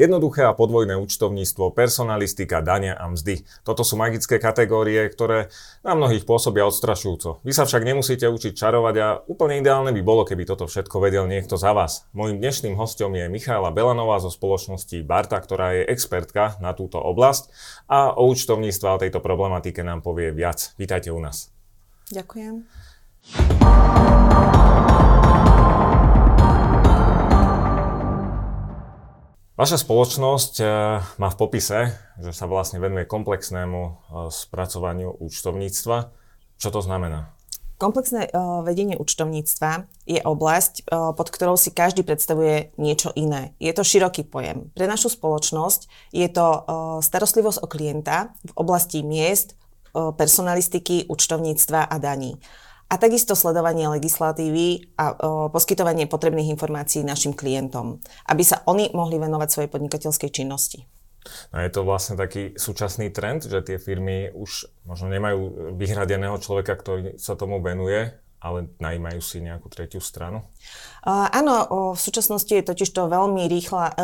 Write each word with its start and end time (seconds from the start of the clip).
Jednoduché 0.00 0.48
a 0.48 0.56
podvojné 0.56 0.96
účtovníctvo, 0.96 1.76
personalistika, 1.76 2.64
dania 2.64 2.96
a 2.96 3.04
mzdy. 3.12 3.44
Toto 3.68 3.84
sú 3.84 4.00
magické 4.00 4.40
kategórie, 4.40 5.04
ktoré 5.12 5.52
na 5.84 5.92
mnohých 5.92 6.24
pôsobia 6.24 6.64
odstrašujúco. 6.64 7.44
Vy 7.44 7.52
sa 7.52 7.68
však 7.68 7.84
nemusíte 7.84 8.24
učiť 8.24 8.56
čarovať 8.56 8.94
a 8.96 9.20
úplne 9.28 9.60
ideálne 9.60 9.92
by 9.92 10.00
bolo, 10.00 10.24
keby 10.24 10.48
toto 10.48 10.64
všetko 10.64 11.04
vedel 11.04 11.28
niekto 11.28 11.60
za 11.60 11.76
vás. 11.76 12.08
Mojím 12.16 12.40
dnešným 12.40 12.80
hostom 12.80 13.12
je 13.12 13.28
Michála 13.28 13.76
Belanová 13.76 14.24
zo 14.24 14.32
spoločnosti 14.32 15.04
Barta, 15.04 15.36
ktorá 15.36 15.76
je 15.76 15.92
expertka 15.92 16.56
na 16.64 16.72
túto 16.72 16.96
oblasť 16.96 17.52
a 17.84 18.16
o 18.16 18.24
účtovníctve 18.32 18.86
a 18.88 18.96
tejto 19.04 19.20
problematike 19.20 19.84
nám 19.84 20.00
povie 20.00 20.32
viac. 20.32 20.72
Vítajte 20.80 21.12
u 21.12 21.20
nás. 21.20 21.52
Ďakujem. 22.08 22.64
Vaša 29.60 29.76
spoločnosť 29.76 30.54
eh, 30.64 30.68
má 31.20 31.28
v 31.28 31.36
popise, 31.36 31.92
že 32.16 32.32
sa 32.32 32.48
vlastne 32.48 32.80
venuje 32.80 33.04
komplexnému 33.04 33.80
eh, 33.84 33.92
spracovaniu 34.32 35.20
účtovníctva. 35.20 36.16
Čo 36.56 36.68
to 36.72 36.80
znamená? 36.80 37.36
Komplexné 37.80 38.28
uh, 38.28 38.60
vedenie 38.60 39.00
účtovníctva 39.00 39.88
je 40.04 40.20
oblasť, 40.20 40.92
pod 40.92 41.28
ktorou 41.32 41.56
si 41.56 41.72
každý 41.72 42.04
predstavuje 42.04 42.76
niečo 42.76 43.08
iné. 43.16 43.56
Je 43.56 43.72
to 43.72 43.80
široký 43.80 44.28
pojem. 44.28 44.68
Pre 44.76 44.84
našu 44.84 45.08
spoločnosť 45.08 46.12
je 46.12 46.28
to 46.28 46.46
starostlivosť 47.00 47.64
o 47.64 47.72
klienta 47.72 48.36
v 48.44 48.52
oblasti 48.52 49.00
miest, 49.00 49.56
personalistiky, 49.96 51.08
účtovníctva 51.08 51.88
a 51.88 51.96
daní 51.96 52.36
a 52.90 52.94
takisto 52.98 53.38
sledovanie 53.38 53.86
legislatívy 53.86 54.98
a 54.98 55.14
o, 55.14 55.14
poskytovanie 55.54 56.10
potrebných 56.10 56.50
informácií 56.50 57.06
našim 57.06 57.38
klientom, 57.38 58.02
aby 58.26 58.42
sa 58.42 58.66
oni 58.66 58.90
mohli 58.90 59.22
venovať 59.22 59.48
svojej 59.48 59.70
podnikateľskej 59.70 60.30
činnosti. 60.34 60.90
No 61.54 61.60
je 61.60 61.70
to 61.70 61.86
vlastne 61.86 62.16
taký 62.18 62.56
súčasný 62.58 63.12
trend, 63.14 63.46
že 63.46 63.60
tie 63.62 63.76
firmy 63.76 64.32
už 64.34 64.66
možno 64.88 65.12
nemajú 65.12 65.72
vyhradeného 65.76 66.34
človeka, 66.40 66.74
ktorý 66.74 67.20
sa 67.20 67.36
tomu 67.36 67.60
venuje, 67.60 68.10
ale 68.40 68.72
najímajú 68.80 69.20
si 69.20 69.44
nejakú 69.44 69.68
tretiu 69.68 70.00
stranu? 70.00 70.40
Uh, 71.04 71.28
áno, 71.28 71.68
v 71.92 72.00
súčasnosti 72.00 72.48
je 72.48 72.64
totiž 72.64 72.88
to 72.92 73.08
veľmi 73.08 73.48
rýchla 73.48 73.84
e, 73.88 73.94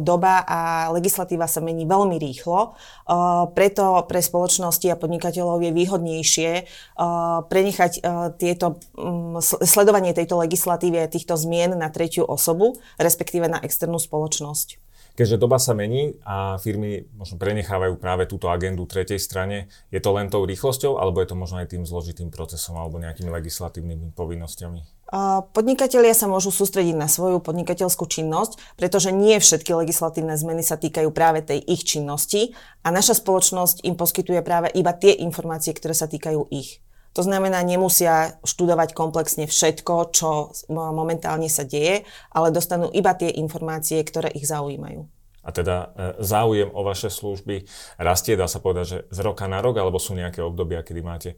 doba 0.00 0.40
a 0.44 0.60
legislatíva 0.92 1.48
sa 1.48 1.60
mení 1.60 1.88
veľmi 1.88 2.16
rýchlo. 2.20 2.76
Uh, 3.08 3.48
preto 3.52 4.04
pre 4.04 4.20
spoločnosti 4.20 4.84
a 4.92 5.00
podnikateľov 5.00 5.64
je 5.64 5.72
výhodnejšie 5.72 6.50
uh, 6.64 7.44
prenechať 7.48 7.92
tieto, 8.36 8.80
um, 8.96 9.40
sledovanie 9.42 10.12
tejto 10.12 10.36
legislatívy 10.40 11.04
a 11.04 11.12
týchto 11.12 11.36
zmien 11.36 11.76
na 11.76 11.88
tretiu 11.88 12.28
osobu, 12.28 12.76
respektíve 13.00 13.48
na 13.48 13.60
externú 13.64 13.96
spoločnosť. 13.96 14.87
Keďže 15.18 15.42
doba 15.42 15.58
sa 15.58 15.74
mení 15.74 16.14
a 16.22 16.62
firmy 16.62 17.10
možno 17.18 17.42
prenechávajú 17.42 17.98
práve 17.98 18.30
túto 18.30 18.54
agendu 18.54 18.86
tretej 18.86 19.18
strane, 19.18 19.66
je 19.90 19.98
to 19.98 20.14
len 20.14 20.30
tou 20.30 20.46
rýchlosťou, 20.46 20.94
alebo 20.94 21.18
je 21.18 21.26
to 21.26 21.34
možno 21.34 21.58
aj 21.58 21.74
tým 21.74 21.82
zložitým 21.82 22.30
procesom 22.30 22.78
alebo 22.78 23.02
nejakými 23.02 23.26
legislatívnymi 23.26 24.14
povinnosťami? 24.14 25.10
Podnikatelia 25.56 26.14
sa 26.14 26.30
môžu 26.30 26.54
sústrediť 26.54 26.94
na 26.94 27.10
svoju 27.10 27.42
podnikateľskú 27.42 28.06
činnosť, 28.06 28.78
pretože 28.78 29.10
nie 29.10 29.42
všetky 29.42 29.74
legislatívne 29.74 30.38
zmeny 30.38 30.62
sa 30.62 30.78
týkajú 30.78 31.10
práve 31.10 31.42
tej 31.42 31.66
ich 31.66 31.82
činnosti 31.82 32.54
a 32.86 32.94
naša 32.94 33.18
spoločnosť 33.18 33.82
im 33.90 33.98
poskytuje 33.98 34.38
práve 34.46 34.70
iba 34.70 34.94
tie 34.94 35.18
informácie, 35.18 35.74
ktoré 35.74 35.98
sa 35.98 36.06
týkajú 36.06 36.46
ich. 36.54 36.78
To 37.16 37.22
znamená, 37.24 37.64
nemusia 37.64 38.38
študovať 38.44 38.94
komplexne 38.94 39.44
všetko, 39.48 39.94
čo 40.12 40.52
momentálne 40.70 41.50
sa 41.50 41.64
deje, 41.66 42.06
ale 42.30 42.54
dostanú 42.54 42.92
iba 42.94 43.16
tie 43.16 43.32
informácie, 43.36 44.00
ktoré 44.04 44.30
ich 44.32 44.46
zaujímajú. 44.46 45.08
A 45.48 45.50
teda 45.50 45.76
e, 45.76 45.86
záujem 46.20 46.68
o 46.68 46.84
vaše 46.84 47.08
služby 47.08 47.64
rastie, 47.96 48.36
dá 48.36 48.44
sa 48.44 48.60
povedať, 48.60 48.84
že 48.84 48.98
z 49.08 49.18
roka 49.24 49.48
na 49.48 49.64
rok, 49.64 49.80
alebo 49.80 49.96
sú 49.96 50.12
nejaké 50.12 50.44
obdobia, 50.44 50.84
kedy 50.84 51.00
máte 51.00 51.30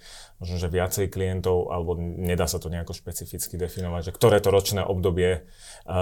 možno, 0.42 0.58
že 0.58 0.66
viacej 0.66 1.06
klientov, 1.14 1.70
alebo 1.70 1.94
nedá 2.00 2.50
sa 2.50 2.58
to 2.58 2.66
nejako 2.66 2.90
špecificky 2.90 3.54
definovať, 3.54 4.10
že 4.10 4.16
ktoré 4.18 4.42
to 4.42 4.50
ročné 4.50 4.82
obdobie 4.82 5.30
e, 5.30 5.40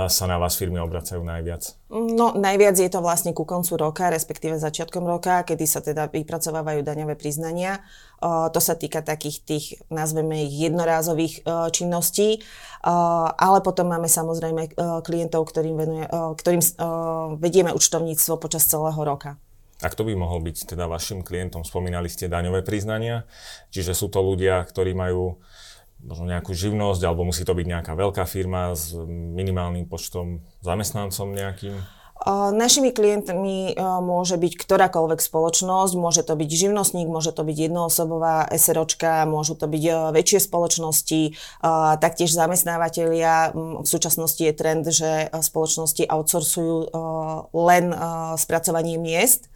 sa 0.08 0.24
na 0.24 0.40
vás 0.40 0.56
firmy 0.56 0.80
obracajú 0.80 1.20
najviac? 1.20 1.77
No, 1.88 2.36
najviac 2.36 2.76
je 2.76 2.92
to 2.92 3.00
vlastne 3.00 3.32
ku 3.32 3.48
koncu 3.48 3.80
roka, 3.80 4.12
respektíve 4.12 4.60
začiatkom 4.60 5.08
roka, 5.08 5.40
kedy 5.40 5.64
sa 5.64 5.80
teda 5.80 6.12
vypracovávajú 6.12 6.84
daňové 6.84 7.16
priznania. 7.16 7.80
O, 8.20 8.52
to 8.52 8.60
sa 8.60 8.76
týka 8.76 9.00
takých 9.00 9.40
tých, 9.40 9.66
nazveme 9.88 10.44
ich, 10.44 10.52
jednorázových 10.68 11.48
o, 11.48 11.72
činností, 11.72 12.44
o, 12.84 12.92
ale 13.32 13.64
potom 13.64 13.88
máme 13.88 14.04
samozrejme 14.04 14.76
klientov, 15.00 15.48
ktorým, 15.48 15.80
venuje, 15.80 16.04
ktorým 16.12 16.60
vedieme 17.40 17.72
účtovníctvo 17.72 18.36
počas 18.36 18.68
celého 18.68 19.00
roka. 19.00 19.40
A 19.80 19.88
kto 19.88 20.04
by 20.04 20.12
mohol 20.12 20.44
byť 20.44 20.74
teda 20.74 20.90
vašim 20.90 21.24
klientom? 21.24 21.64
Spomínali 21.64 22.10
ste 22.12 22.28
daňové 22.28 22.66
priznania, 22.66 23.24
čiže 23.72 23.96
sú 23.96 24.12
to 24.12 24.20
ľudia, 24.20 24.60
ktorí 24.66 24.92
majú 24.92 25.40
možno 25.98 26.30
nejakú 26.30 26.54
živnosť, 26.54 27.02
alebo 27.02 27.26
musí 27.26 27.42
to 27.42 27.52
byť 27.54 27.66
nejaká 27.66 27.92
veľká 27.98 28.24
firma 28.24 28.74
s 28.74 28.94
minimálnym 29.08 29.86
počtom 29.90 30.46
zamestnancom 30.62 31.34
nejakým? 31.34 31.78
Našimi 32.50 32.90
klientmi 32.90 33.78
môže 34.02 34.34
byť 34.42 34.58
ktorákoľvek 34.58 35.22
spoločnosť, 35.22 35.92
môže 35.94 36.26
to 36.26 36.34
byť 36.34 36.50
živnostník, 36.50 37.06
môže 37.06 37.30
to 37.30 37.46
byť 37.46 37.70
jednoosobová 37.70 38.50
SROčka, 38.58 39.22
môžu 39.22 39.54
to 39.54 39.70
byť 39.70 40.10
väčšie 40.10 40.50
spoločnosti, 40.50 41.38
taktiež 42.02 42.34
zamestnávateľia. 42.34 43.54
V 43.54 43.86
súčasnosti 43.86 44.42
je 44.42 44.50
trend, 44.50 44.82
že 44.90 45.30
spoločnosti 45.30 46.10
outsourcujú 46.10 46.90
len 47.54 47.94
spracovanie 48.34 48.98
miest 48.98 49.46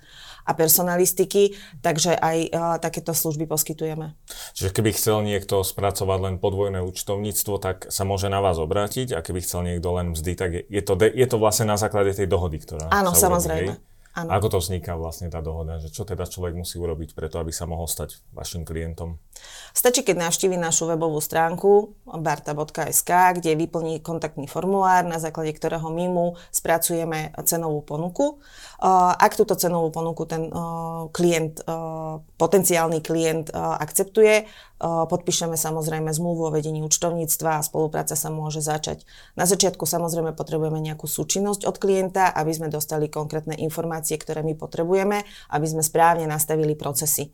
a 0.43 0.51
personalistiky, 0.53 1.55
takže 1.81 2.19
aj 2.19 2.39
uh, 2.51 2.77
takéto 2.83 3.15
služby 3.15 3.47
poskytujeme. 3.47 4.19
Čiže 4.59 4.75
keby 4.75 4.91
chcel 4.95 5.23
niekto 5.23 5.63
spracovať 5.63 6.19
len 6.19 6.35
podvojné 6.43 6.83
účtovníctvo, 6.83 7.55
tak 7.63 7.89
sa 7.89 8.03
môže 8.03 8.27
na 8.27 8.43
vás 8.43 8.59
obrátiť 8.59 9.15
a 9.15 9.23
keby 9.23 9.41
chcel 9.43 9.67
niekto 9.67 9.89
len 9.95 10.15
mzdy, 10.15 10.33
tak 10.35 10.51
je, 10.55 10.63
je, 10.67 10.83
to, 10.83 10.95
de, 10.99 11.09
je 11.11 11.27
to 11.29 11.37
vlastne 11.39 11.71
na 11.71 11.79
základe 11.79 12.13
tej 12.13 12.27
dohody, 12.27 12.59
ktorá 12.59 12.91
Áno, 12.91 13.15
sa 13.15 13.31
samozrejme. 13.31 13.79
Urobí, 13.79 13.91
Áno. 14.13 14.29
Ako 14.29 14.53
to 14.53 14.59
vzniká 14.61 14.93
vlastne 14.93 15.33
tá 15.33 15.41
dohoda? 15.41 15.81
Že 15.81 15.89
čo 15.89 16.03
teda 16.05 16.29
človek 16.29 16.53
musí 16.53 16.77
urobiť 16.77 17.17
preto, 17.17 17.41
aby 17.41 17.49
sa 17.49 17.65
mohol 17.65 17.89
stať 17.89 18.21
vašim 18.37 18.69
klientom? 18.69 19.17
Stačí, 19.73 20.05
keď 20.05 20.29
navštívi 20.29 20.61
našu 20.61 20.85
webovú 20.85 21.17
stránku 21.17 21.97
barta.sk, 22.05 23.11
kde 23.41 23.57
vyplní 23.57 24.05
kontaktný 24.05 24.45
formulár, 24.45 25.09
na 25.09 25.17
základe 25.17 25.57
ktorého 25.57 25.89
my 25.89 26.07
mu 26.13 26.27
spracujeme 26.53 27.33
cenovú 27.49 27.81
ponuku. 27.81 28.37
Ak 29.17 29.33
túto 29.33 29.57
cenovú 29.57 29.89
ponuku 29.89 30.29
ten 30.29 30.53
klient, 31.09 31.65
potenciálny 32.37 33.01
klient 33.01 33.49
akceptuje, 33.57 34.45
podpíšeme 34.83 35.55
samozrejme 35.55 36.11
zmluvu 36.11 36.51
o 36.51 36.55
vedení 36.55 36.83
účtovníctva 36.83 37.63
a 37.63 37.65
spolupráca 37.65 38.19
sa 38.19 38.29
môže 38.35 38.59
začať. 38.61 39.07
Na 39.39 39.47
začiatku 39.47 39.87
samozrejme 39.87 40.35
potrebujeme 40.35 40.83
nejakú 40.83 41.07
súčinnosť 41.07 41.65
od 41.65 41.77
klienta, 41.79 42.29
aby 42.35 42.51
sme 42.51 42.69
dostali 42.69 43.07
konkrétne 43.07 43.55
informácie, 43.57 44.19
ktoré 44.19 44.43
my 44.43 44.59
potrebujeme, 44.59 45.23
aby 45.55 45.67
sme 45.71 45.87
správne 45.87 46.27
nastavili 46.27 46.75
procesy. 46.75 47.31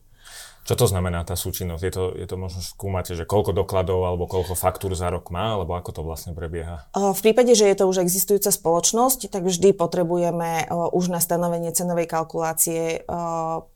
Čo 0.69 0.85
to 0.85 0.87
znamená 0.93 1.25
tá 1.25 1.33
súčinnosť? 1.33 1.81
Je 1.81 1.93
to, 1.97 2.05
je 2.13 2.27
to 2.29 2.37
možno 2.37 2.61
skúmate, 2.61 3.17
že 3.17 3.25
koľko 3.25 3.57
dokladov 3.57 4.05
alebo 4.05 4.29
koľko 4.29 4.53
faktúr 4.53 4.93
za 4.93 5.09
rok 5.09 5.33
má, 5.33 5.57
alebo 5.57 5.73
ako 5.73 5.97
to 5.97 6.03
vlastne 6.05 6.37
prebieha? 6.37 6.85
V 6.93 7.21
prípade, 7.25 7.57
že 7.57 7.65
je 7.73 7.77
to 7.81 7.89
už 7.89 8.05
existujúca 8.05 8.53
spoločnosť, 8.53 9.33
tak 9.33 9.49
vždy 9.49 9.73
potrebujeme 9.73 10.69
už 10.93 11.09
na 11.09 11.25
stanovenie 11.25 11.73
cenovej 11.73 12.05
kalkulácie 12.05 13.09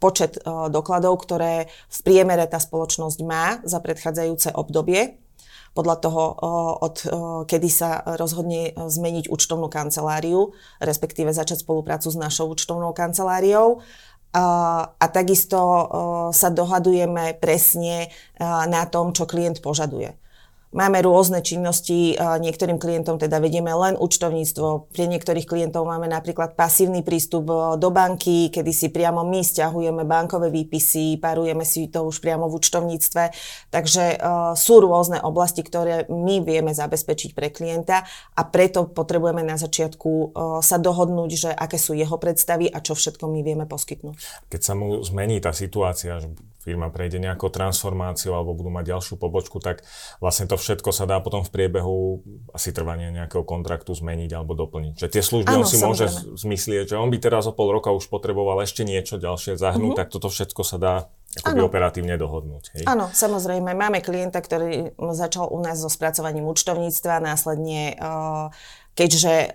počet 0.04 0.36
dokladov, 0.44 1.16
ktoré 1.24 1.72
v 1.72 1.98
priemere 2.04 2.44
tá 2.44 2.60
spoločnosť 2.60 3.18
má 3.24 3.64
za 3.64 3.80
predchádzajúce 3.80 4.52
obdobie 4.52 5.16
podľa 5.72 5.96
toho, 6.04 6.22
od 6.84 6.96
kedy 7.48 7.68
sa 7.72 8.04
rozhodne 8.20 8.76
zmeniť 8.76 9.32
účtovnú 9.32 9.72
kanceláriu, 9.72 10.52
respektíve 10.84 11.32
začať 11.32 11.64
spoluprácu 11.64 12.12
s 12.12 12.20
našou 12.20 12.52
účtovnou 12.52 12.92
kanceláriou. 12.92 13.80
A 14.32 15.06
takisto 15.12 15.60
sa 16.32 16.48
dohadujeme 16.48 17.36
presne 17.36 18.08
na 18.40 18.88
tom, 18.88 19.12
čo 19.12 19.28
klient 19.28 19.60
požaduje. 19.60 20.16
Máme 20.72 21.04
rôzne 21.04 21.44
činnosti, 21.44 22.16
niektorým 22.16 22.80
klientom 22.80 23.20
teda 23.20 23.44
vedieme 23.44 23.68
len 23.76 23.92
účtovníctvo, 23.92 24.88
pre 24.88 25.04
niektorých 25.04 25.44
klientov 25.44 25.84
máme 25.84 26.08
napríklad 26.08 26.56
pasívny 26.56 27.04
prístup 27.04 27.44
do 27.76 27.88
banky, 27.92 28.48
kedy 28.48 28.72
si 28.72 28.88
priamo 28.88 29.20
my 29.20 29.44
stiahujeme 29.44 30.08
bankové 30.08 30.48
výpisy, 30.48 31.20
parujeme 31.20 31.68
si 31.68 31.92
to 31.92 32.08
už 32.08 32.24
priamo 32.24 32.48
v 32.48 32.56
účtovníctve. 32.56 33.22
Takže 33.68 34.04
sú 34.56 34.74
rôzne 34.80 35.20
oblasti, 35.20 35.60
ktoré 35.60 36.08
my 36.08 36.40
vieme 36.40 36.72
zabezpečiť 36.72 37.36
pre 37.36 37.52
klienta 37.52 38.08
a 38.32 38.42
preto 38.48 38.88
potrebujeme 38.88 39.44
na 39.44 39.60
začiatku 39.60 40.32
sa 40.64 40.80
dohodnúť, 40.80 41.30
že 41.36 41.50
aké 41.52 41.76
sú 41.76 41.92
jeho 41.92 42.16
predstavy 42.16 42.72
a 42.72 42.80
čo 42.80 42.96
všetko 42.96 43.28
my 43.28 43.44
vieme 43.44 43.68
poskytnúť. 43.68 44.48
Keď 44.48 44.60
sa 44.64 44.72
mu 44.72 45.04
zmení 45.04 45.36
tá 45.36 45.52
situácia, 45.52 46.16
že 46.16 46.32
firma 46.62 46.94
prejde 46.94 47.18
nejakou 47.18 47.50
transformáciou 47.50 48.38
alebo 48.38 48.54
budú 48.54 48.70
mať 48.70 48.94
ďalšiu 48.94 49.18
pobočku, 49.18 49.58
tak 49.58 49.82
vlastne 50.22 50.46
to 50.46 50.54
všetko 50.62 50.94
sa 50.94 51.10
dá 51.10 51.18
potom 51.18 51.42
v 51.42 51.50
priebehu 51.50 52.22
asi 52.54 52.70
trvania 52.70 53.10
nejakého 53.10 53.42
kontraktu 53.42 53.90
zmeniť 53.90 54.30
alebo 54.30 54.54
doplniť. 54.54 54.94
Že 55.02 55.08
tie 55.10 55.22
služby 55.26 55.50
Áno, 55.50 55.66
on 55.66 55.68
si 55.68 55.74
samozrejme. 55.74 55.90
môže 55.90 56.06
zmyslieť, 56.38 56.84
že 56.94 56.96
on 56.96 57.10
by 57.10 57.18
teraz 57.18 57.50
o 57.50 57.52
pol 57.52 57.74
roka 57.74 57.90
už 57.90 58.06
potreboval 58.06 58.62
ešte 58.62 58.86
niečo 58.86 59.18
ďalšie 59.18 59.58
zahrnúť, 59.58 59.98
mm-hmm. 59.98 59.98
tak 59.98 60.14
toto 60.14 60.30
všetko 60.30 60.62
sa 60.62 60.76
dá 60.78 60.94
akoby 61.42 61.60
operatívne 61.64 62.14
dohodnúť. 62.14 62.64
Hej? 62.78 62.84
Áno, 62.86 63.10
samozrejme. 63.10 63.74
Máme 63.74 64.04
klienta, 64.04 64.38
ktorý 64.38 64.94
začal 65.16 65.48
u 65.48 65.58
nás 65.58 65.80
so 65.80 65.88
spracovaním 65.88 66.44
účtovníctva, 66.46 67.24
následne, 67.24 67.96
keďže 68.92 69.50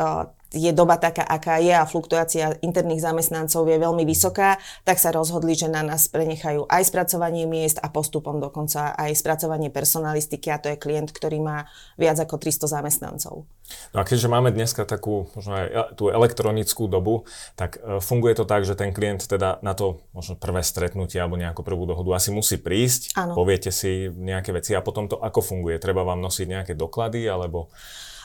je 0.52 0.72
doba 0.72 0.96
taká, 0.96 1.28
aká 1.28 1.60
je 1.60 1.76
a 1.76 1.84
fluktuácia 1.84 2.56
interných 2.64 3.04
zamestnancov 3.04 3.68
je 3.68 3.78
veľmi 3.78 4.08
vysoká, 4.08 4.56
tak 4.88 4.96
sa 5.02 5.12
rozhodli, 5.12 5.58
že 5.58 5.68
na 5.68 5.84
nás 5.84 6.08
prenechajú 6.08 6.68
aj 6.72 6.84
spracovanie 6.88 7.44
miest 7.44 7.84
a 7.84 7.92
postupom 7.92 8.40
dokonca 8.40 8.96
aj 8.96 9.12
spracovanie 9.18 9.68
personalistiky 9.68 10.48
a 10.52 10.62
to 10.62 10.72
je 10.72 10.80
klient, 10.80 11.12
ktorý 11.12 11.44
má 11.44 11.68
viac 12.00 12.16
ako 12.24 12.40
300 12.40 12.80
zamestnancov. 12.80 13.44
No 13.92 13.98
a 14.00 14.08
keďže 14.08 14.32
máme 14.32 14.56
dneska 14.56 14.88
takú 14.88 15.28
možno 15.36 15.60
aj 15.60 15.68
tú 16.00 16.08
elektronickú 16.08 16.88
dobu, 16.88 17.28
tak 17.60 17.76
e, 17.84 18.00
funguje 18.00 18.40
to 18.40 18.48
tak, 18.48 18.64
že 18.64 18.80
ten 18.80 18.96
klient 18.96 19.28
teda 19.28 19.60
na 19.60 19.76
to 19.76 20.00
možno 20.16 20.40
prvé 20.40 20.64
stretnutie 20.64 21.20
alebo 21.20 21.36
nejakú 21.36 21.68
prvú 21.68 21.84
dohodu 21.84 22.16
asi 22.16 22.32
musí 22.32 22.56
prísť, 22.56 23.20
ano. 23.20 23.36
poviete 23.36 23.76
si 23.76 24.08
nejaké 24.08 24.56
veci 24.56 24.72
a 24.72 24.80
potom 24.80 25.12
to 25.12 25.20
ako 25.20 25.44
funguje? 25.44 25.84
Treba 25.84 26.08
vám 26.08 26.24
nosiť 26.24 26.48
nejaké 26.48 26.74
doklady 26.80 27.28
alebo... 27.28 27.68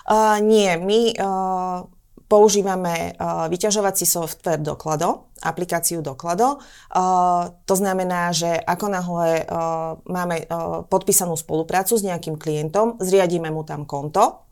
Uh, 0.03 0.43
nie, 0.43 0.71
my 0.83 1.15
uh, 1.15 1.87
používame 2.33 3.13
uh, 3.13 3.45
vyťažovací 3.53 4.09
software 4.09 4.65
Doklado, 4.65 5.29
aplikáciu 5.45 6.01
Doklado. 6.01 6.57
Uh, 6.57 7.53
to 7.69 7.77
znamená, 7.77 8.33
že 8.33 8.57
ako 8.57 8.87
náhle 8.89 9.45
uh, 9.45 10.01
máme 10.09 10.49
podpísanú 10.89 11.37
spoluprácu 11.37 12.01
s 12.01 12.07
nejakým 12.09 12.41
klientom, 12.41 12.97
zriadíme 13.05 13.53
mu 13.53 13.69
tam 13.69 13.85
konto, 13.85 14.49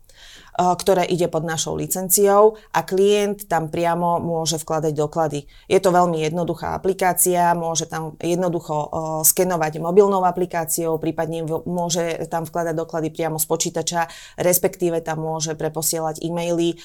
ktoré 0.55 1.07
ide 1.07 1.31
pod 1.31 1.47
našou 1.47 1.79
licenciou 1.79 2.59
a 2.75 2.83
klient 2.83 3.47
tam 3.47 3.71
priamo 3.71 4.19
môže 4.19 4.59
vkladať 4.59 4.93
doklady. 4.93 5.47
Je 5.71 5.79
to 5.79 5.95
veľmi 5.95 6.19
jednoduchá 6.21 6.75
aplikácia, 6.75 7.55
môže 7.55 7.87
tam 7.87 8.19
jednoducho 8.19 8.75
eh, 8.75 8.87
skenovať 9.23 9.79
mobilnou 9.79 10.23
aplikáciou, 10.27 10.99
prípadne 10.99 11.47
môže 11.47 12.27
tam 12.27 12.43
vkladať 12.43 12.75
doklady 12.75 13.09
priamo 13.09 13.39
z 13.39 13.45
počítača, 13.47 14.01
respektíve 14.37 14.99
tam 14.99 15.23
môže 15.23 15.55
preposielať 15.55 16.19
e-maily 16.19 16.75
eh, 16.75 16.79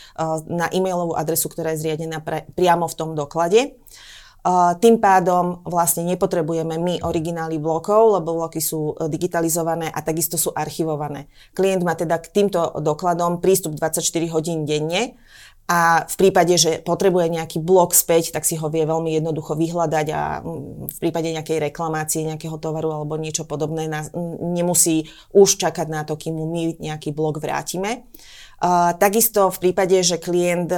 na 0.47 0.71
e-mailovú 0.71 1.19
adresu, 1.19 1.51
ktorá 1.51 1.75
je 1.75 1.83
zriadená 1.87 2.23
priamo 2.55 2.87
v 2.87 2.95
tom 2.95 3.19
doklade. 3.19 3.75
Tým 4.78 5.02
pádom 5.02 5.66
vlastne 5.66 6.06
nepotrebujeme 6.06 6.78
my 6.78 6.94
originály 7.02 7.58
blokov, 7.58 8.22
lebo 8.22 8.38
bloky 8.46 8.62
sú 8.62 8.94
e, 8.94 9.10
digitalizované 9.10 9.90
a 9.90 9.98
takisto 10.06 10.38
sú 10.38 10.54
archivované. 10.54 11.26
Klient 11.50 11.82
má 11.82 11.98
teda 11.98 12.22
k 12.22 12.31
týmto 12.31 12.78
dokladom 12.78 13.43
prístup 13.43 13.75
24 13.75 14.06
hodín 14.31 14.62
denne 14.62 15.19
a 15.66 16.06
v 16.06 16.14
prípade, 16.14 16.54
že 16.54 16.78
potrebuje 16.78 17.26
nejaký 17.26 17.58
blok 17.58 17.90
späť, 17.90 18.31
tak 18.31 18.46
si 18.46 18.54
ho 18.54 18.70
vie 18.70 18.87
veľmi 18.87 19.19
jednoducho 19.19 19.58
vyhľadať 19.58 20.06
a 20.14 20.38
mm, 20.38 20.94
v 20.94 20.98
prípade 21.02 21.34
nejakej 21.34 21.58
reklamácie, 21.58 22.22
nejakého 22.22 22.54
tovaru 22.62 22.94
alebo 22.94 23.19
niečo 23.19 23.43
podobné 23.43 23.90
nemusí 24.46 25.10
už 25.34 25.58
čakať 25.58 25.90
na 25.90 26.06
to, 26.06 26.14
kým 26.14 26.38
mu 26.38 26.46
my 26.46 26.78
nejaký 26.78 27.10
blok 27.10 27.43
vrátime. 27.43 28.06
Takisto 28.97 29.53
v 29.53 29.58
prípade, 29.69 30.00
že 30.00 30.17
klient 30.17 30.73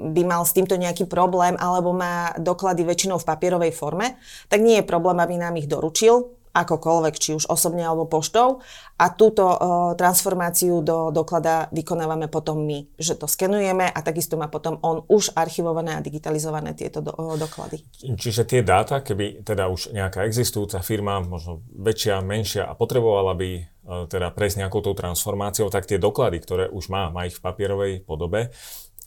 by 0.00 0.22
mal 0.24 0.44
s 0.44 0.52
týmto 0.52 0.76
nejaký 0.76 1.08
problém 1.08 1.56
alebo 1.56 1.96
má 1.96 2.36
doklady 2.36 2.84
väčšinou 2.84 3.16
v 3.20 3.28
papierovej 3.28 3.72
forme, 3.72 4.20
tak 4.52 4.60
nie 4.60 4.80
je 4.80 4.84
problém, 4.84 5.16
aby 5.20 5.40
nám 5.40 5.56
ich 5.56 5.68
doručil 5.68 6.40
akokoľvek, 6.50 7.14
či 7.14 7.30
už 7.38 7.46
osobne 7.46 7.86
alebo 7.86 8.10
poštou. 8.10 8.58
A 8.98 9.06
túto 9.14 9.46
uh, 9.46 9.94
transformáciu 9.96 10.82
do 10.84 11.14
doklada 11.14 11.70
vykonávame 11.72 12.28
potom 12.28 12.60
my, 12.66 12.84
že 13.00 13.16
to 13.16 13.30
skenujeme 13.30 13.86
a 13.86 13.98
takisto 14.02 14.36
má 14.36 14.50
potom 14.50 14.76
on 14.82 15.06
už 15.08 15.32
archivované 15.38 15.96
a 15.96 16.04
digitalizované 16.04 16.76
tieto 16.76 17.00
do, 17.00 17.14
uh, 17.16 17.38
doklady. 17.38 17.80
Čiže 18.02 18.44
tie 18.44 18.60
dáta, 18.60 19.00
keby 19.00 19.46
teda 19.46 19.70
už 19.70 19.94
nejaká 19.94 20.26
existujúca 20.26 20.82
firma, 20.84 21.22
možno 21.22 21.64
väčšia, 21.70 22.20
menšia 22.20 22.66
a 22.68 22.76
potrebovala 22.76 23.32
by 23.38 23.79
teda 23.90 24.30
prejsť 24.30 24.62
nejakou 24.62 24.80
tou 24.86 24.94
transformáciou, 24.94 25.66
tak 25.66 25.90
tie 25.90 25.98
doklady, 25.98 26.38
ktoré 26.38 26.64
už 26.70 26.86
má, 26.90 27.10
má 27.10 27.26
ich 27.26 27.34
v 27.34 27.42
papierovej 27.42 27.92
podobe, 28.06 28.54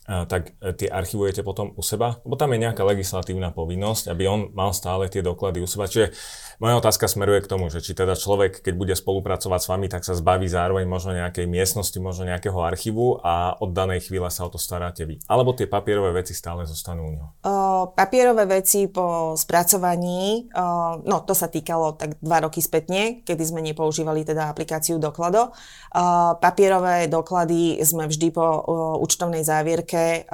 tak 0.03 0.59
e, 0.59 0.75
tie 0.75 0.91
archivujete 0.91 1.47
potom 1.47 1.71
u 1.79 1.83
seba? 1.83 2.19
Lebo 2.27 2.35
tam 2.35 2.51
je 2.51 2.59
nejaká 2.59 2.83
legislatívna 2.83 3.55
povinnosť, 3.55 4.11
aby 4.11 4.23
on 4.27 4.41
mal 4.51 4.75
stále 4.75 5.07
tie 5.07 5.23
doklady 5.23 5.63
u 5.63 5.67
seba. 5.67 5.87
Čiže 5.87 6.11
moja 6.59 6.75
otázka 6.75 7.07
smeruje 7.07 7.47
k 7.47 7.51
tomu, 7.51 7.71
že 7.71 7.79
či 7.79 7.95
teda 7.95 8.19
človek, 8.19 8.59
keď 8.59 8.73
bude 8.75 8.95
spolupracovať 8.99 9.59
s 9.63 9.67
vami, 9.71 9.87
tak 9.87 10.03
sa 10.03 10.11
zbaví 10.11 10.51
zároveň 10.51 10.83
možno 10.83 11.15
nejakej 11.15 11.47
miestnosti, 11.47 11.95
možno 12.03 12.27
nejakého 12.27 12.59
archívu 12.59 13.23
a 13.23 13.55
od 13.55 13.71
danej 13.71 14.11
chvíle 14.11 14.27
sa 14.27 14.43
o 14.43 14.51
to 14.51 14.59
staráte 14.59 15.07
vy. 15.07 15.23
Alebo 15.31 15.55
tie 15.55 15.71
papierové 15.71 16.19
veci 16.19 16.35
stále 16.35 16.67
zostanú 16.67 17.07
u 17.07 17.11
neho? 17.15 17.27
Uh, 17.47 17.95
papierové 17.95 18.43
veci 18.43 18.91
po 18.91 19.39
spracovaní, 19.39 20.51
uh, 20.51 20.99
no 20.99 21.23
to 21.23 21.31
sa 21.31 21.47
týkalo 21.47 21.95
tak 21.95 22.19
dva 22.19 22.43
roky 22.43 22.59
spätne, 22.59 23.23
kedy 23.23 23.43
sme 23.43 23.63
nepoužívali 23.63 24.27
teda 24.27 24.51
aplikáciu 24.51 24.99
Doklado. 24.99 25.55
Uh, 25.95 26.35
papierové 26.43 27.07
doklady 27.07 27.79
sme 27.85 28.11
vždy 28.11 28.27
po 28.33 28.43
uh, 28.43 28.61
účtovnej 28.99 29.45
závierke 29.45 29.92
zbierke 29.93 30.25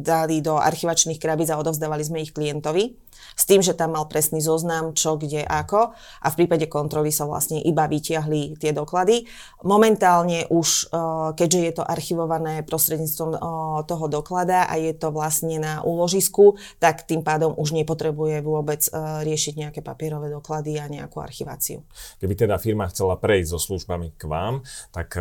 dali 0.00 0.40
do 0.40 0.56
archivačných 0.56 1.20
krabíc 1.20 1.52
a 1.52 1.60
odovzdávali 1.60 2.02
sme 2.04 2.24
ich 2.24 2.32
klientovi 2.32 2.96
s 3.34 3.44
tým, 3.46 3.62
že 3.62 3.76
tam 3.76 3.94
mal 3.94 4.06
presný 4.10 4.42
zoznam, 4.42 4.94
čo, 4.94 5.18
kde, 5.18 5.42
ako 5.46 5.94
a 5.94 6.26
v 6.30 6.38
prípade 6.38 6.66
kontroly 6.70 7.14
sa 7.14 7.26
vlastne 7.26 7.62
iba 7.62 7.86
vytiahli 7.86 8.58
tie 8.58 8.74
doklady. 8.74 9.26
Momentálne 9.66 10.46
už, 10.50 10.90
e, 10.90 10.98
keďže 11.34 11.60
je 11.60 11.72
to 11.78 11.84
archivované 11.84 12.66
prostredníctvom 12.66 13.30
e, 13.34 13.38
toho 13.86 14.06
doklada 14.10 14.66
a 14.66 14.74
je 14.78 14.94
to 14.94 15.14
vlastne 15.14 15.58
na 15.62 15.74
úložisku, 15.82 16.58
tak 16.82 17.06
tým 17.06 17.22
pádom 17.22 17.54
už 17.54 17.74
nepotrebuje 17.74 18.42
vôbec 18.42 18.82
e, 18.86 18.90
riešiť 19.22 19.54
nejaké 19.54 19.80
papierové 19.82 20.30
doklady 20.34 20.78
a 20.78 20.90
nejakú 20.90 21.22
archiváciu. 21.22 21.86
Keby 22.18 22.34
teda 22.34 22.56
firma 22.58 22.90
chcela 22.90 23.18
prejsť 23.18 23.48
so 23.54 23.60
službami 23.60 24.14
k 24.18 24.24
vám, 24.26 24.66
tak 24.90 25.14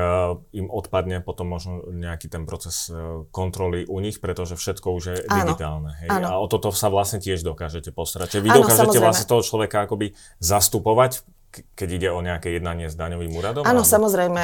im 0.54 0.68
odpadne 0.70 1.22
potom 1.22 1.50
možno 1.50 1.86
nejaký 1.90 2.30
ten 2.30 2.44
proces 2.46 2.90
kontroly 3.30 3.57
u 3.66 3.98
nich, 3.98 4.22
pretože 4.22 4.54
všetko 4.54 4.88
už 4.94 5.04
je 5.10 5.18
Áno. 5.26 5.50
digitálne. 5.50 5.92
Hej? 6.06 6.10
Áno. 6.14 6.26
A 6.30 6.34
o 6.38 6.46
toto 6.46 6.70
sa 6.70 6.94
vlastne 6.94 7.18
tiež 7.18 7.42
dokážete 7.42 7.90
postarať. 7.90 8.38
Čiže 8.38 8.44
vy 8.46 8.50
Áno, 8.54 8.58
dokážete 8.62 8.82
samozrejme. 8.94 9.06
vlastne 9.10 9.26
toho 9.26 9.42
človeka 9.42 9.78
akoby 9.86 10.08
zastupovať 10.38 11.26
keď 11.76 11.90
ide 11.90 12.10
o 12.12 12.20
nejaké 12.20 12.54
jednanie 12.58 12.92
s 12.92 12.96
daňovým 13.00 13.34
úradom? 13.38 13.64
Áno, 13.64 13.82
alebo? 13.82 13.90
samozrejme. 13.90 14.44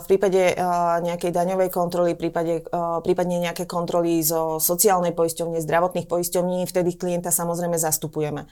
V 0.00 0.06
prípade 0.10 0.56
nejakej 1.04 1.30
daňovej 1.30 1.70
kontroly, 1.70 2.18
prípade, 2.18 2.66
prípadne 3.06 3.40
nejaké 3.40 3.64
kontroly 3.64 4.20
zo 4.20 4.58
sociálnej 4.58 5.14
poisťovne, 5.14 5.62
zdravotných 5.62 6.10
poisťovní, 6.10 6.68
vtedy 6.68 6.98
klienta 6.98 7.32
samozrejme 7.32 7.78
zastupujeme. 7.80 8.50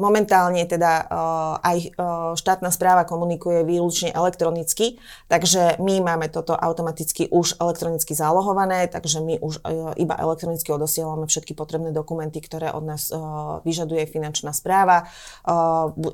Momentálne 0.00 0.64
teda 0.64 1.12
aj 1.60 1.92
štátna 2.40 2.72
správa 2.72 3.04
komunikuje 3.04 3.68
výlučne 3.68 4.08
elektronicky, 4.08 4.96
takže 5.28 5.76
my 5.76 6.00
máme 6.00 6.32
toto 6.32 6.56
automaticky 6.56 7.28
už 7.28 7.60
elektronicky 7.60 8.16
zálohované, 8.16 8.88
takže 8.88 9.20
my 9.20 9.36
už 9.36 9.60
iba 10.00 10.16
elektronicky 10.16 10.72
odosielame 10.72 11.28
všetky 11.28 11.52
potrebné 11.52 11.92
dokumenty, 11.92 12.40
ktoré 12.40 12.72
od 12.72 12.88
nás 12.88 13.12
vyžaduje 13.60 14.08
finančná 14.08 14.56
správa. 14.56 15.04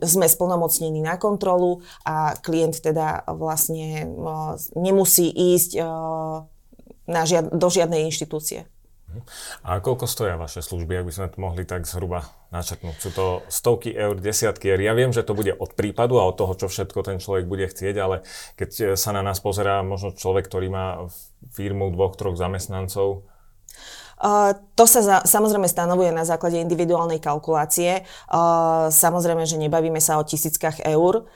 Sme 0.02 0.26
splnomocnení 0.26 0.71
na 0.80 1.20
kontrolu 1.20 1.82
a 2.06 2.38
klient 2.40 2.80
teda 2.80 3.26
vlastne 3.28 4.08
nemusí 4.72 5.28
ísť 5.28 5.76
na 7.04 7.22
žiad- 7.26 7.52
do 7.52 7.68
žiadnej 7.68 8.06
inštitúcie. 8.08 8.64
A 9.60 9.76
koľko 9.84 10.08
stoja 10.08 10.40
vaše 10.40 10.64
služby, 10.64 11.04
ak 11.04 11.06
by 11.08 11.12
sme 11.12 11.26
to 11.28 11.36
mohli 11.36 11.68
tak 11.68 11.84
zhruba 11.84 12.32
načrtnúť? 12.48 12.96
Sú 12.96 13.10
to 13.12 13.26
stovky 13.52 13.92
eur, 13.92 14.16
desiatky 14.16 14.72
eur. 14.72 14.80
Ja 14.80 14.96
viem, 14.96 15.12
že 15.12 15.20
to 15.20 15.36
bude 15.36 15.52
od 15.52 15.76
prípadu 15.76 16.16
a 16.16 16.24
od 16.24 16.40
toho, 16.40 16.56
čo 16.56 16.72
všetko 16.72 17.04
ten 17.04 17.20
človek 17.20 17.44
bude 17.44 17.68
chcieť, 17.68 17.94
ale 18.00 18.24
keď 18.56 18.96
sa 18.96 19.12
na 19.12 19.20
nás 19.20 19.36
pozerá 19.44 19.84
možno 19.84 20.16
človek, 20.16 20.48
ktorý 20.48 20.72
má 20.72 20.86
firmu 21.52 21.92
dvoch, 21.92 22.16
troch 22.16 22.40
zamestnancov, 22.40 23.28
to 24.78 24.84
sa 24.86 25.00
za, 25.02 25.16
samozrejme 25.26 25.66
stanovuje 25.66 26.14
na 26.14 26.22
základe 26.22 26.62
individuálnej 26.62 27.18
kalkulácie. 27.18 28.06
Samozrejme, 28.88 29.42
že 29.42 29.58
nebavíme 29.58 29.98
sa 29.98 30.22
o 30.22 30.22
tisíckach 30.22 30.78
eur. 30.86 31.26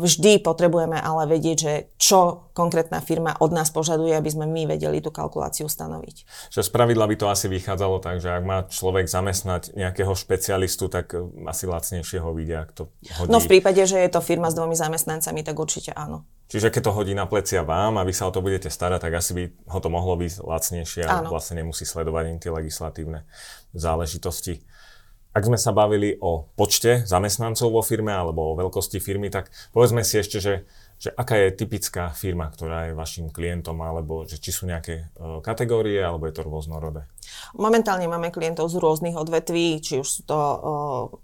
Vždy 0.00 0.40
potrebujeme 0.40 0.96
ale 0.96 1.28
vedieť, 1.28 1.56
že 1.60 1.72
čo 2.00 2.50
konkrétna 2.52 3.00
firma 3.00 3.36
od 3.40 3.56
nás 3.56 3.72
požaduje, 3.72 4.12
aby 4.12 4.28
sme 4.28 4.44
my 4.44 4.76
vedeli 4.76 5.00
tú 5.00 5.08
kalkuláciu 5.08 5.64
stanoviť. 5.64 6.28
Že 6.52 6.60
z 6.60 6.70
pravidla 6.72 7.08
by 7.08 7.16
to 7.16 7.26
asi 7.32 7.48
vychádzalo 7.48 8.04
tak, 8.04 8.20
že 8.20 8.28
ak 8.28 8.44
má 8.44 8.58
človek 8.68 9.08
zamestnať 9.08 9.72
nejakého 9.72 10.12
špecialistu, 10.12 10.92
tak 10.92 11.16
e, 11.16 11.24
asi 11.48 11.64
lacnejšie 11.64 12.20
ho 12.20 12.36
vidia, 12.36 12.68
ak 12.68 12.76
to 12.76 12.92
hodí. 13.16 13.32
No 13.32 13.40
v 13.40 13.48
prípade, 13.48 13.80
že 13.88 13.96
je 13.96 14.10
to 14.12 14.20
firma 14.20 14.52
s 14.52 14.58
dvomi 14.58 14.76
zamestnancami, 14.76 15.40
tak 15.40 15.56
určite 15.56 15.96
áno. 15.96 16.28
Čiže 16.50 16.74
keď 16.74 16.90
to 16.90 16.96
hodí 16.98 17.14
na 17.14 17.30
plecia 17.30 17.62
vám 17.62 17.96
a 17.96 18.02
vy 18.02 18.10
sa 18.10 18.26
o 18.26 18.34
to 18.34 18.42
budete 18.42 18.66
starať, 18.68 19.06
tak 19.06 19.14
asi 19.14 19.30
by 19.38 19.42
ho 19.70 19.78
to 19.78 19.86
mohlo 19.86 20.18
byť 20.18 20.42
lacnejšie 20.42 21.06
a 21.06 21.22
Áno. 21.22 21.30
vlastne 21.30 21.62
nemusí 21.62 21.86
sledovať 21.90 22.24
im 22.30 22.38
tie 22.38 22.54
legislatívne 22.54 23.26
záležitosti. 23.74 24.62
Ak 25.30 25.46
sme 25.46 25.58
sa 25.58 25.70
bavili 25.74 26.18
o 26.22 26.46
počte 26.54 27.06
zamestnancov 27.06 27.70
vo 27.70 27.82
firme 27.82 28.10
alebo 28.10 28.50
o 28.50 28.58
veľkosti 28.58 28.98
firmy, 29.02 29.30
tak 29.30 29.50
povedzme 29.74 30.02
si 30.06 30.18
ešte, 30.18 30.38
že 30.42 30.66
že 31.00 31.08
aká 31.16 31.32
je 31.40 31.56
typická 31.56 32.12
firma, 32.12 32.52
ktorá 32.52 32.92
je 32.92 32.98
vašim 32.98 33.32
klientom, 33.32 33.80
alebo 33.80 34.28
že 34.28 34.36
či 34.36 34.52
sú 34.52 34.68
nejaké 34.68 35.08
uh, 35.16 35.40
kategórie, 35.40 35.96
alebo 35.96 36.28
je 36.28 36.36
to 36.36 36.44
rôznorodé? 36.44 37.08
Momentálne 37.56 38.04
máme 38.04 38.28
klientov 38.28 38.68
z 38.68 38.76
rôznych 38.76 39.16
odvetví, 39.16 39.80
či 39.80 40.04
už 40.04 40.08
sú 40.08 40.22
to 40.28 40.36
uh, 40.36 40.60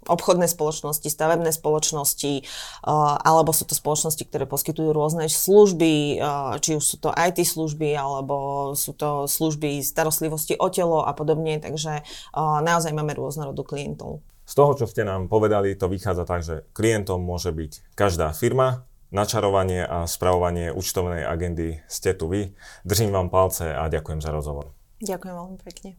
obchodné 0.09 0.49
spoločnosti, 0.49 1.05
stavebné 1.05 1.53
spoločnosti, 1.53 2.41
uh, 2.41 3.21
alebo 3.21 3.53
sú 3.53 3.69
to 3.69 3.77
spoločnosti, 3.77 4.25
ktoré 4.25 4.49
poskytujú 4.49 4.89
rôzne 4.97 5.29
služby, 5.29 6.17
či 6.57 6.71
už 6.73 6.81
sú 6.81 6.97
to 6.97 7.13
IT 7.13 7.45
služby, 7.45 7.93
alebo 7.93 8.73
sú 8.73 8.97
to 8.97 9.29
služby 9.29 9.85
starostlivosti 9.85 10.57
o 10.57 10.73
telo 10.73 11.05
a 11.05 11.13
podobne, 11.13 11.61
takže 11.61 12.01
naozaj 12.35 12.95
máme 12.95 13.13
rôznorodú 13.13 13.61
klientov. 13.61 14.25
Z 14.47 14.53
toho, 14.55 14.71
čo 14.79 14.87
ste 14.87 15.03
nám 15.03 15.27
povedali, 15.27 15.75
to 15.75 15.91
vychádza 15.91 16.23
tak, 16.23 16.41
že 16.41 16.63
klientom 16.71 17.19
môže 17.19 17.51
byť 17.51 17.93
každá 17.99 18.31
firma, 18.31 18.87
načarovanie 19.11 19.83
a 19.83 20.07
spravovanie 20.07 20.71
účtovnej 20.73 21.23
agendy 21.23 21.83
ste 21.87 22.15
tu 22.15 22.27
vy. 22.27 22.55
Držím 22.83 23.11
vám 23.15 23.27
palce 23.31 23.71
a 23.71 23.87
ďakujem 23.87 24.19
za 24.19 24.31
rozhovor. 24.31 24.73
Ďakujem 25.03 25.35
veľmi 25.35 25.57
pekne. 25.61 25.89